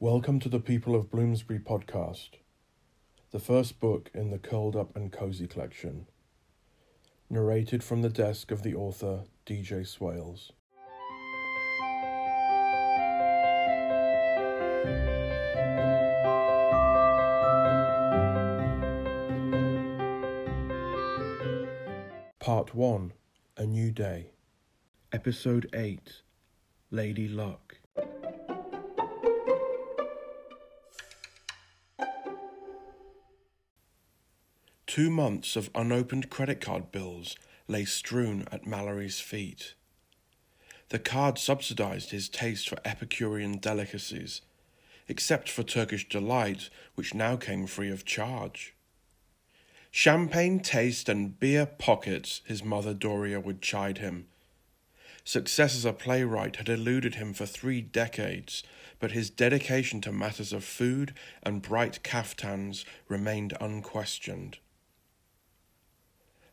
[0.00, 2.30] Welcome to the People of Bloomsbury podcast,
[3.30, 6.08] the first book in the Curled Up and Cozy collection.
[7.30, 10.50] Narrated from the desk of the author DJ Swales.
[22.40, 23.12] Part 1
[23.58, 24.32] A New Day.
[25.12, 26.22] Episode 8
[26.90, 27.78] Lady Luck.
[34.94, 37.34] Two months of unopened credit card bills
[37.66, 39.74] lay strewn at Mallory's feet.
[40.90, 44.42] The card subsidized his taste for Epicurean delicacies,
[45.08, 48.72] except for Turkish delight, which now came free of charge.
[49.90, 54.28] Champagne taste and beer pockets, his mother Doria would chide him.
[55.24, 58.62] Success as a playwright had eluded him for three decades,
[59.00, 64.58] but his dedication to matters of food and bright caftans remained unquestioned.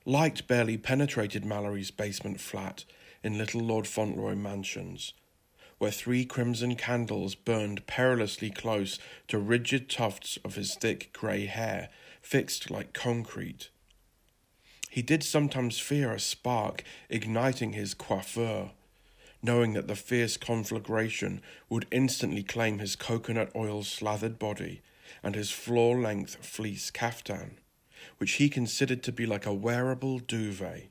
[0.05, 2.85] Light barely penetrated Mallory's basement flat
[3.23, 5.13] in Little Lord Fauntleroy Mansions,
[5.77, 11.89] where three crimson candles burned perilously close to rigid tufts of his thick grey hair,
[12.19, 13.69] fixed like concrete.
[14.89, 18.72] He did sometimes fear a spark igniting his coiffure,
[19.44, 24.81] knowing that the fierce conflagration would instantly claim his coconut oil slathered body
[25.22, 27.59] and his floor length fleece caftan
[28.17, 30.89] which he considered to be like a wearable duvet.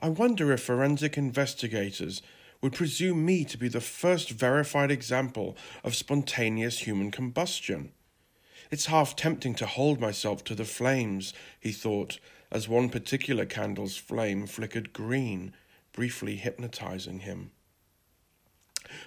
[0.00, 2.20] I wonder if forensic investigators
[2.60, 7.92] would presume me to be the first verified example of spontaneous human combustion.
[8.70, 12.18] It's half tempting to hold myself to the flames, he thought,
[12.50, 15.54] as one particular candle's flame flickered green,
[15.92, 17.50] briefly hypnotizing him.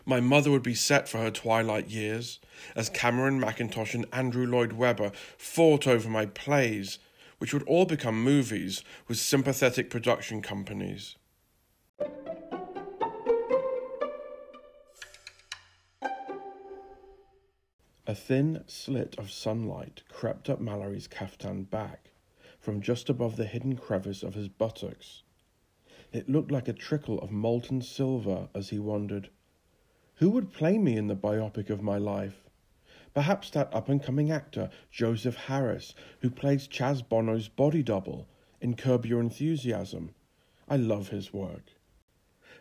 [0.05, 2.39] My mother would be set for her twilight years,
[2.75, 6.99] as Cameron Mackintosh and Andrew Lloyd Webber fought over my plays,
[7.37, 11.15] which would all become movies with sympathetic production companies.
[18.09, 22.11] A thin slit of sunlight crept up Mallory's caftan back
[22.57, 25.23] from just above the hidden crevice of his buttocks.
[26.13, 29.29] It looked like a trickle of molten silver as he wondered,
[30.17, 32.49] who would play me in the biopic of my life?
[33.13, 38.27] Perhaps that up and coming actor, Joseph Harris, who plays Chaz Bono's body double
[38.61, 40.13] in Curb Your Enthusiasm.
[40.67, 41.71] I love his work.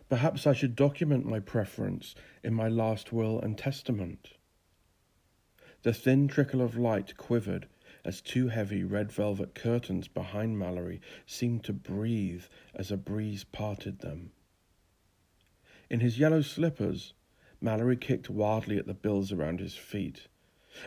[0.09, 4.29] Perhaps I should document my preference in my last will and testament.
[5.83, 7.67] The thin trickle of light quivered
[8.05, 13.99] as two heavy red velvet curtains behind Mallory seemed to breathe as a breeze parted
[13.99, 14.31] them.
[15.89, 17.13] In his yellow slippers,
[17.59, 20.27] Mallory kicked wildly at the bills around his feet.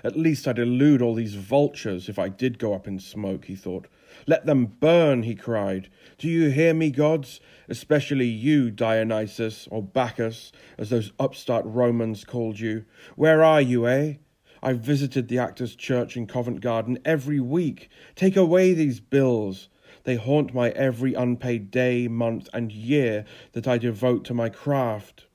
[0.05, 3.57] At least I'd elude all these vultures if I did go up in smoke, he
[3.57, 3.89] thought.
[4.27, 5.89] Let them burn, he cried.
[6.17, 7.41] Do you hear me, gods?
[7.69, 12.85] Especially you, Dionysus, or Bacchus, as those upstart Romans called you.
[13.17, 14.15] Where are you, eh?
[14.63, 17.89] I've visited the Actors' Church in Covent Garden every week.
[18.15, 19.69] Take away these bills.
[20.05, 25.27] They haunt my every unpaid day, month, and year that I devote to my craft.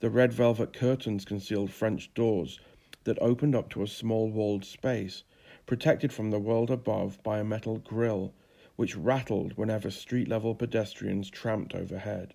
[0.00, 2.60] The red velvet curtains concealed French doors
[3.04, 5.24] that opened up to a small walled space,
[5.64, 8.34] protected from the world above by a metal grille,
[8.76, 12.34] which rattled whenever street level pedestrians tramped overhead.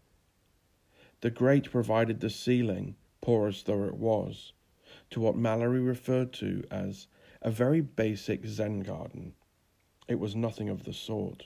[1.20, 4.54] The grate provided the ceiling, porous though it was,
[5.12, 7.06] to what Mallory referred to as
[7.44, 9.36] a very basic Zen garden.
[10.08, 11.46] It was nothing of the sort.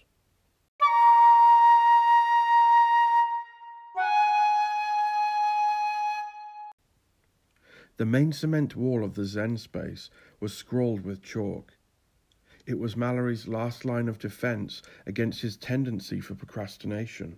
[7.98, 10.10] The main cement wall of the Zen space
[10.42, 11.78] was scrawled with chalk.
[12.66, 17.38] It was Mallory's last line of defense against his tendency for procrastination.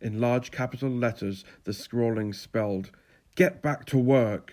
[0.00, 2.92] In large capital letters, the scrawling spelled,
[3.34, 4.52] Get back to work.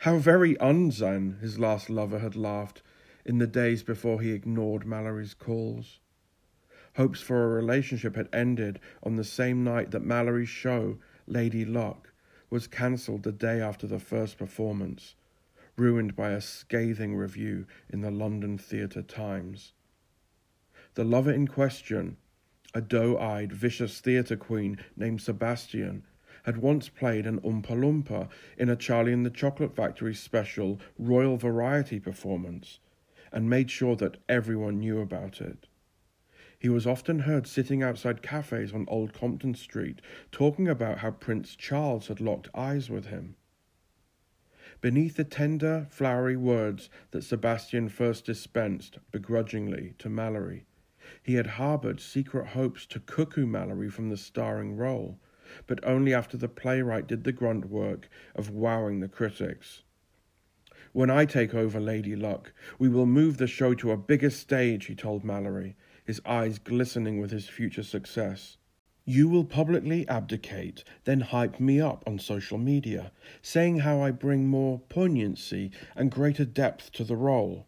[0.00, 2.82] How very unzen, his last lover had laughed
[3.26, 6.00] in the days before he ignored Mallory's calls.
[6.94, 12.12] Hopes for a relationship had ended on the same night that Mallory's show, Lady Luck,
[12.50, 15.14] was cancelled the day after the first performance,
[15.76, 19.72] ruined by a scathing review in the London Theatre Times.
[20.94, 22.16] The lover in question,
[22.74, 26.04] a doe eyed, vicious theatre queen named Sebastian,
[26.44, 31.36] had once played an Oompa Loompa in a Charlie and the Chocolate Factory special Royal
[31.36, 32.78] Variety performance,
[33.32, 35.66] and made sure that everyone knew about it.
[36.58, 40.00] He was often heard sitting outside cafes on Old Compton Street
[40.32, 43.36] talking about how Prince Charles had locked eyes with him.
[44.80, 50.64] Beneath the tender, flowery words that Sebastian first dispensed begrudgingly to Mallory,
[51.22, 55.18] he had harboured secret hopes to cuckoo Mallory from the starring role,
[55.66, 59.82] but only after the playwright did the grunt work of wowing the critics.
[60.92, 64.86] When I take over Lady Luck, we will move the show to a bigger stage,
[64.86, 65.76] he told Mallory,
[66.06, 68.56] his eyes glistening with his future success.
[69.04, 73.12] You will publicly abdicate, then hype me up on social media,
[73.42, 77.66] saying how I bring more poignancy and greater depth to the role.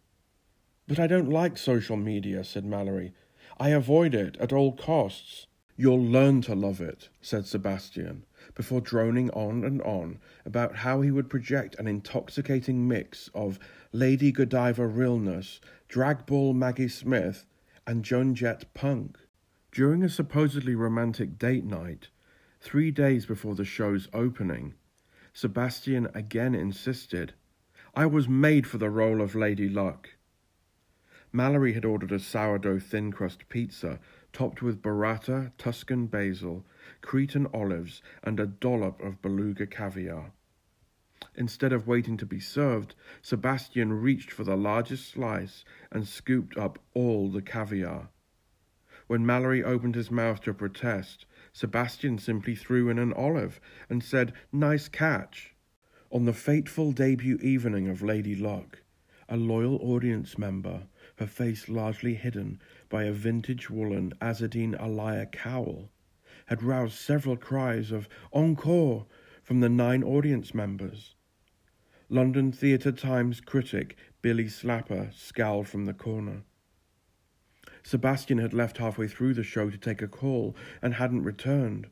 [0.87, 3.13] But I don't like social media, said Mallory.
[3.59, 5.47] I avoid it at all costs.
[5.77, 8.25] You'll learn to love it, said Sebastian
[8.55, 13.59] before droning on and on about how he would project an intoxicating mix of
[13.93, 17.47] Lady Godiva realness, dragball Maggie Smith,
[17.89, 18.37] and Joan
[18.75, 19.17] punk.
[19.73, 22.09] During a supposedly romantic date night,
[22.61, 24.75] three days before the show's opening,
[25.33, 27.33] Sebastian again insisted,
[27.95, 30.11] I was made for the role of Lady Luck.
[31.33, 34.01] Mallory had ordered a sourdough thin crust pizza
[34.35, 36.67] topped with burrata, Tuscan basil,
[37.01, 40.33] Cretan olives, and a dollop of beluga caviar.
[41.41, 46.81] Instead of waiting to be served, Sebastian reached for the largest slice and scooped up
[46.95, 48.09] all the caviar.
[49.07, 54.33] When Mallory opened his mouth to protest, Sebastian simply threw in an olive and said,
[54.51, 55.55] Nice catch.
[56.11, 58.83] On the fateful debut evening of Lady Luck,
[59.29, 60.89] a loyal audience member,
[61.19, 65.89] her face largely hidden by a vintage woolen Azzedine Alaïa cowl,
[66.47, 69.07] had roused several cries of encore
[69.45, 71.15] from the nine audience members.
[72.11, 76.45] London Theatre Times critic Billy Slapper scowled from the corner.
[77.83, 81.89] Sebastian had left halfway through the show to take a call and hadn't returned.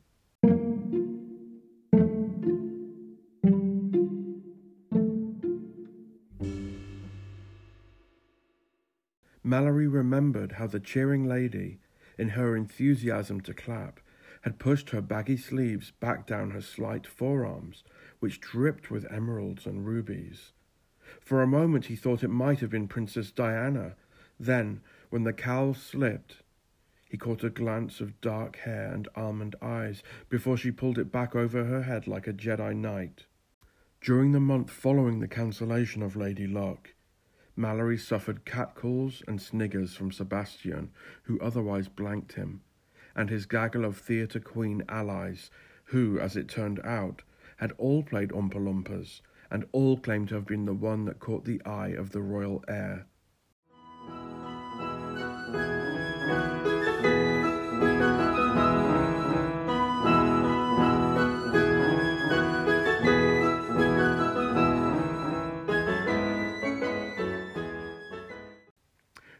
[9.43, 11.79] Mallory remembered how the cheering lady,
[12.17, 13.99] in her enthusiasm to clap,
[14.41, 17.83] had pushed her baggy sleeves back down her slight forearms,
[18.19, 20.51] which dripped with emeralds and rubies.
[21.21, 23.95] For a moment he thought it might have been Princess Diana.
[24.39, 26.43] Then, when the cowl slipped,
[27.09, 31.35] he caught a glance of dark hair and almond eyes before she pulled it back
[31.35, 33.25] over her head like a Jedi Knight.
[34.01, 36.93] During the month following the cancellation of Lady Luck,
[37.55, 40.91] Mallory suffered catcalls and sniggers from Sebastian,
[41.23, 42.61] who otherwise blanked him,
[43.15, 45.49] and his gaggle of theatre queen allies,
[45.85, 47.23] who, as it turned out,
[47.57, 49.21] had all played Oompa
[49.51, 52.63] and all claimed to have been the one that caught the eye of the royal
[52.67, 53.05] heir.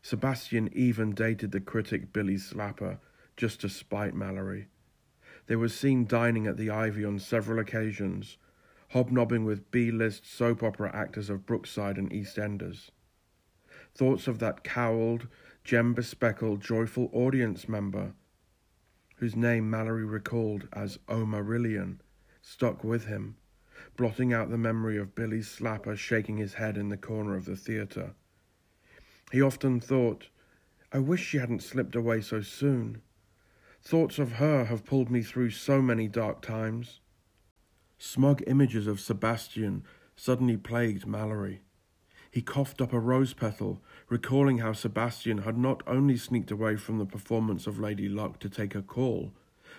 [0.01, 2.97] Sebastian even dated the critic Billy Slapper
[3.35, 4.69] just to spite Mallory.
[5.47, 8.37] They were seen dining at the Ivy on several occasions,
[8.89, 12.91] hobnobbing with B list soap opera actors of Brookside and EastEnders.
[13.95, 15.27] Thoughts of that cowled,
[15.63, 18.13] gem bespeckled, joyful audience member,
[19.15, 22.01] whose name Mallory recalled as O'Marillion,
[22.41, 23.35] stuck with him,
[23.95, 27.55] blotting out the memory of Billy Slapper shaking his head in the corner of the
[27.55, 28.13] theatre.
[29.31, 30.27] He often thought,
[30.91, 33.01] I wish she hadn't slipped away so soon.
[33.81, 36.99] Thoughts of her have pulled me through so many dark times.
[37.97, 39.83] Smug images of Sebastian
[40.15, 41.61] suddenly plagued Mallory.
[42.29, 46.97] He coughed up a rose petal, recalling how Sebastian had not only sneaked away from
[46.97, 49.33] the performance of Lady Luck to take a call,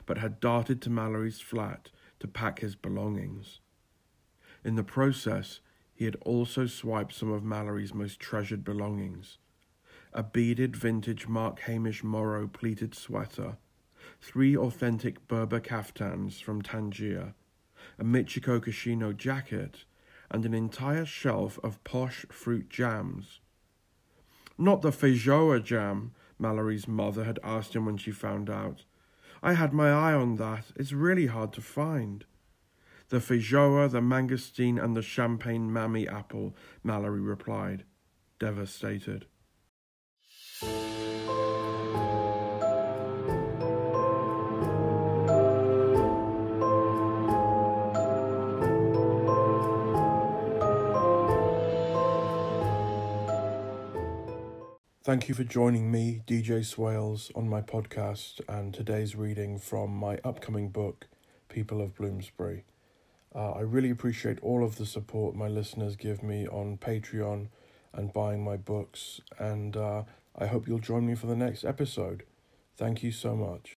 [0.06, 1.90] but had darted to Mallory's flat
[2.20, 3.60] to pack his belongings.
[4.64, 5.60] In the process,
[5.94, 9.38] he had also swiped some of Mallory's most treasured belongings
[10.12, 13.58] a beaded vintage Mark Hamish Morrow pleated sweater,
[14.20, 17.34] three authentic Berber kaftans from Tangier,
[17.98, 19.84] a Michiko Koshino jacket,
[20.30, 23.40] and an entire shelf of posh fruit jams.
[24.58, 28.84] Not the feijoa jam, Mallory's mother had asked him when she found out.
[29.42, 30.66] I had my eye on that.
[30.76, 32.24] It's really hard to find.
[33.08, 37.84] The feijoa, the mangosteen, and the champagne mammy apple, Mallory replied,
[38.38, 39.26] devastated.
[55.08, 60.18] Thank you for joining me, DJ Swales, on my podcast and today's reading from my
[60.22, 61.06] upcoming book,
[61.48, 62.64] People of Bloomsbury.
[63.34, 67.48] Uh, I really appreciate all of the support my listeners give me on Patreon
[67.94, 70.02] and buying my books, and uh,
[70.38, 72.24] I hope you'll join me for the next episode.
[72.76, 73.77] Thank you so much.